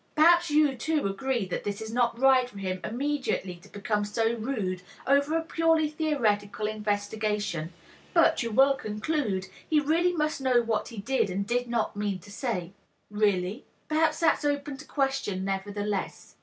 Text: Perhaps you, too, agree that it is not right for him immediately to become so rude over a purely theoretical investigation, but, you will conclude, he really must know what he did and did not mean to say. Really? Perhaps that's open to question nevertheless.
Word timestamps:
Perhaps 0.15 0.49
you, 0.49 0.75
too, 0.75 1.05
agree 1.05 1.45
that 1.45 1.67
it 1.67 1.79
is 1.79 1.93
not 1.93 2.17
right 2.17 2.49
for 2.49 2.57
him 2.57 2.79
immediately 2.83 3.53
to 3.57 3.69
become 3.69 4.03
so 4.03 4.33
rude 4.35 4.81
over 5.05 5.37
a 5.37 5.43
purely 5.43 5.87
theoretical 5.91 6.65
investigation, 6.65 7.71
but, 8.11 8.41
you 8.41 8.49
will 8.49 8.73
conclude, 8.73 9.45
he 9.69 9.79
really 9.79 10.13
must 10.13 10.41
know 10.41 10.59
what 10.63 10.87
he 10.87 10.97
did 10.97 11.29
and 11.29 11.45
did 11.45 11.67
not 11.67 11.95
mean 11.95 12.17
to 12.17 12.31
say. 12.31 12.71
Really? 13.11 13.63
Perhaps 13.89 14.19
that's 14.21 14.43
open 14.43 14.75
to 14.77 14.85
question 14.85 15.45
nevertheless. 15.45 16.33